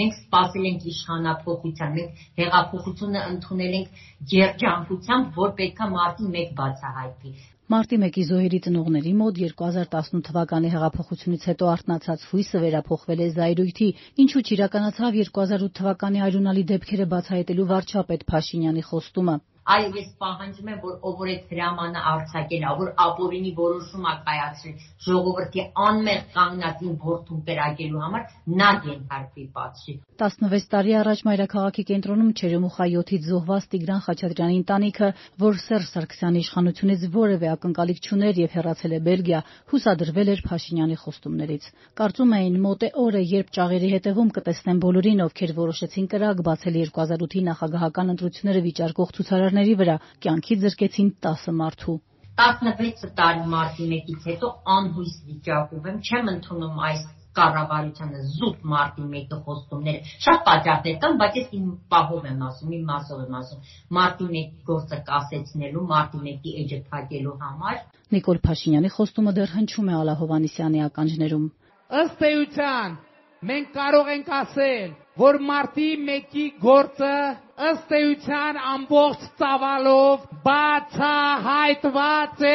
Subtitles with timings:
[0.00, 7.32] Մենք սպասել ենք իշխանափոխության, մենք հեղափոխությունը ընդունել ենք երջանկությամբ, որ պետք է մարտի 1 բացահայտվի։
[7.70, 13.88] Մարտի 1-ի զոհերի ծնողների մոտ 2018 թվականի հեղափոխությունից հետո արթնացած հույսը վերափոխվել է զայրույթի,
[14.24, 19.36] ինչու չիրականացավ 2008 թվականի արյունալի դեպքերը բացահայտելու վարչապետ Փաշինյանի խոստումը։
[19.68, 24.14] Այո, ես պահանջում եմ, որ ով որ այդ հրամանը արձակել ա, որ ապօրինի որոշում ա
[24.26, 28.24] կայացրել ժողովրդի անմեղ կանգնած իմ որդուն կրակելու համար,
[28.60, 35.08] նա ենթարկվի պատժի։ 16 տարի առաջ մայրաքաղաքի կենտրոնում Չերեմուխա 7-ից զոհված Տիգրան Խաչատրյանի ընտանիքը,
[35.44, 39.40] որ Սերժ Սարգսյանի իշխանությունից որևէ ակնկալիք չուներ եւ հեռացել է Բելգիա,
[39.70, 41.64] հուսադրվել էր Փաշինյանի խոստումներից։
[42.00, 47.40] Կարծում էին՝ մոտ է օրը, երբ ճաղերի հետևում կտեսնեն բոլորին, ովքեր որոշեցին կրակ բացել 2008-ի
[47.50, 49.12] նախագահական ընտրությունները վիճարկող
[49.50, 51.94] ցուցարարների վրա, կյանքից զրկեցին 10 մարդու։
[52.40, 57.02] 16 տարի մարտի 1-ից հետո անհույս վիճակում եմ, չեմ ընդունում այս
[57.40, 62.86] կառավարությանը զուտ մարտի 1-ի խոստումները։ Շատ պատճառներ կան, բայց ես իմ պահով եմ ասում, իմ
[62.90, 63.60] մասով եմ ասում։
[63.98, 67.76] Մարտի 1-ի գործը կասեցնելու, մարտի 1-ի էջը թակելու համար
[68.10, 71.46] Նիկոլ Փաշինյանի խոստումը դեռ հնչում է Ալա Հովհաննիսյանի ականջներում։
[72.00, 72.98] Ըստ էության
[73.50, 77.14] մենք կարող ենք ասել, որ մարտի 1-ի գործը
[77.68, 82.54] ըստ էության ամբողջ ծավալով բացահայտված է։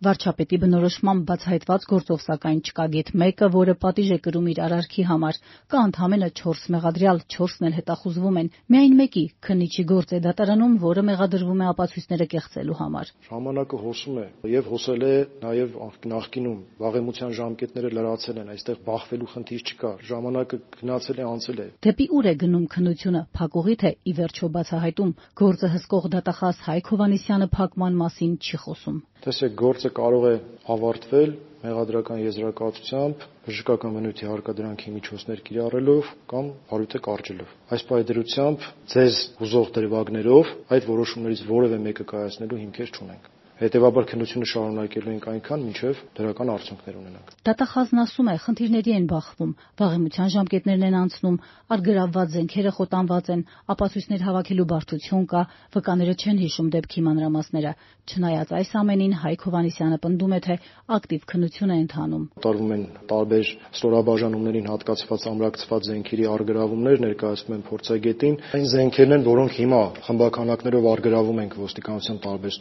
[0.00, 5.38] Վարչապետի բնորոշմամբ բացահայտված գործով սակայն չկա գեթ մեկը, որը պատիժ է կրում իր արարքի համար։
[5.74, 11.04] Կա ընդամենը 4 մեղադրյալ, 4-ն էլ հետախուզվում են։ Միայն մեկի՝ քննիչի գործ է դատարանում, որը
[11.10, 14.26] մեղադրվում է ապացույցները կեղծելու համար։ Ժամանակը հոսում է
[14.56, 15.12] եւ հոսել է
[15.44, 15.76] նաեւ
[16.16, 22.08] նախկինում վաղեմության ժամկետները լրացել են, այստեղ բախվելու խնդիր չկա։ Ժամանակը գնացել է, անցել է։ Դեպի
[22.16, 25.14] ուր է գնում քննությունը, փակուղի թե ի վերջո բացահայտում։
[25.44, 30.36] Գործը հսկող դատախազ Հայկ Հովհաննիսյանը փակման մասին չի խոսում։ Տեսեք, գործը կարող է
[30.74, 39.68] ավարտվել մեղադրական եզրակացությամբ, բժշկական բնույթի հարկադրանքի միջոցներ կիրառելով կամ հարույթը կարճելով։ Այս պայդրությամբ ձեզ հուզող
[39.76, 43.28] դրվագներով այդ որոշումներից որևէ մեկը կայացնելու հիմքեր չունենք։
[43.60, 49.50] Հետևաբար քննությունը շարունակելու ենք այնքան, մինչև դրական արդյունքներ ունենանք։ Դատախազն ասում է, խնդիրների են բախվում,
[49.80, 51.36] վաղեմության ժամկետներն են անցնում,
[51.76, 53.42] արգրավված զենքերը խոտանված են,
[53.76, 55.42] ապացույցներ հավաքելու բարդություն կա,
[55.76, 57.72] վկաները չեն հիշում դեպքի մանրամասները։
[58.10, 60.54] Չնայած այս ամենին Հայկ Հովհաննիսյանը պնդում է, թե
[60.96, 62.82] ակտիվ քննություն է ընթանում։ Տարվում են
[63.12, 70.90] տարբեր ստորաբաժանումներին հատկացված ամրակցված զենքերի արգրավումներ, ներկայացվում են փորձագետին։ Այն զենքերն են, որոնք հիմա խմբականակներով
[70.90, 72.56] արգրավում ենք ոստիկանության տարբեր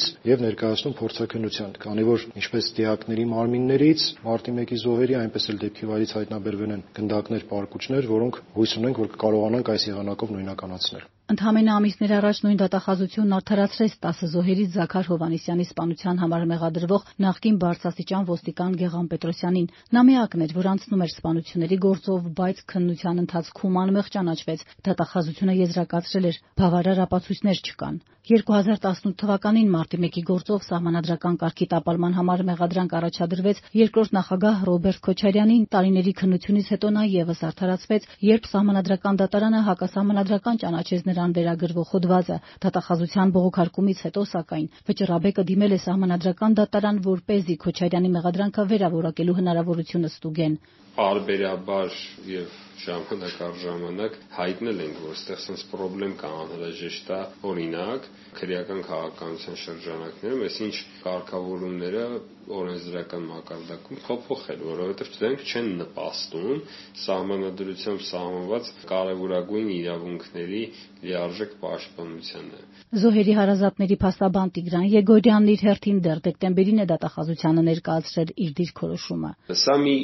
[0.00, 5.88] ստորաբաժանումներից եւ ներկայացնում փորձաքննության, քանի որ ինչպես դիակների մարմիններից մարտի 1-ի զոհերի, այնպես էլ դեպքի
[5.90, 12.12] վայրից հայտնաբերվել են գնդակներ, պարկուճներ, որոնք հույս ունենք, որ կկարողանանք այս եղանակով նույնականացնել։ Ընդամենը ամիսներ
[12.16, 19.06] առաջ նույն դատախազությունն արդարացրեց 10 զոհերից Զաքար Հովհաննիսյանի սպանության համար մեղադրվող նախկին բարձրաստիճան ոստիկան Գեղամ
[19.14, 25.60] Պետրոսյանին։ Նա միակն էր, որ անցնում էր սպանությունների գործով, բայց քննության ընթացքում անմեղ ճանաչվեց։ Դատախազությունը
[25.60, 32.92] եզրակացրել էր՝ բավարար ապացույցներ չկան։ 2018 թվականին մարտի 1-ի գործով սահմանադրական կարգի տապալման համար մեղադրանք
[32.98, 40.60] առաջադրվեց երկրորդ նախագահ Ռոբերտ Քոչարյանին։ Տարիների քննությունից հետո նա եւս արդարացվեց, երբ սահմանադրական դատարանը հակասահմանադրական
[40.62, 48.12] ճանաչեց նրան վերագրվող հոդվածը։ Դատախազության բողոքարկումից հետո, սակայն, վճռաբեկը դիմել է սահմանադրական դատարան, որպեսզի Քոչարյանի
[48.16, 50.58] մեղադրանքը վերավորակելու հնարավորությունը ստուգեն։
[50.96, 57.20] Պարբերաբար եւ ժամանակ առ ժամանակ հայտնել ենք, որ այստեղ sense problem կա անհրաժեշտ է
[57.50, 58.08] օրինակ
[58.40, 60.74] քրեական քաղաքականության շրջանակներում այսինչ
[61.04, 62.04] կարգավորումները
[62.50, 66.62] օրենսդրական մակարդակում փոփոխել, որովհետև դրանք չեն նպաստում
[67.02, 70.62] սահմանադրությամբ սահմանված կարևորագույն իրավունքների
[71.04, 72.62] լիարժեք պաշտպանությանը։
[73.00, 79.30] Զոհերի հարազատների փաստաբան Տիգրան Եգորյանն իր հերթին դեռ դեկտեմբերին է դատախազությանը ներկայացրել իր դիրքորոշումը։
[79.60, 79.96] Սա մի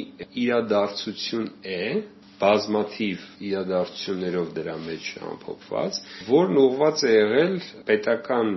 [0.47, 1.81] իրադարձություն է,
[2.41, 7.55] բազմաթիվ իրադարձություններով դրա մեջ ամփոփված, որն ուղղված է եղել
[7.87, 8.51] պետական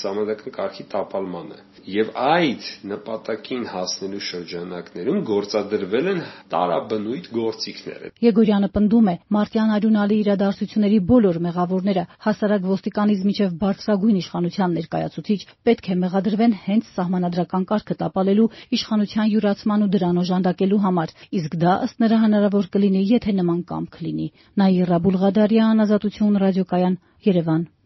[0.00, 6.20] սահմանադրական կարգի տապալմանը եւ այդ նպատակին հասնելու շրջանակներում գործադրվել են
[6.54, 14.76] տարաբնույթ գործիքներ։ Եգորյանը պնդում է, մարտյան արյունալի իրադարձությունների բոլոր մեղավորները հասարակ ոստիկանից միջև բարձրագույն իշխանության
[14.80, 18.50] ներկայացուցիչ պետք է մեղադրվեն հենց սահմանադրական կարգը տապալելու
[18.80, 24.02] իշխանության յուրացման ու դրան օժանդակելու համար, իսկ դա ըստ նրա հնարավոր կլինի, եթե նման կամք
[24.06, 24.28] լինի։
[24.62, 27.66] Նաիրա Բուլղադարյան, Ազատություն ռադիոկայան, Երևան։